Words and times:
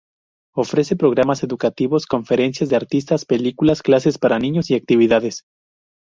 Ofrece 0.55 0.95
programas 0.95 1.43
educativos, 1.43 2.07
conferencias 2.07 2.69
de 2.69 2.75
artistas, 2.75 3.23
películas, 3.23 3.83
clases 3.83 4.17
para 4.17 4.39
niños 4.39 4.71
y 4.71 4.75
actividades. 4.75 5.43